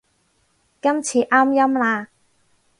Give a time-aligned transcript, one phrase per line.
[0.81, 2.07] 今次啱音啦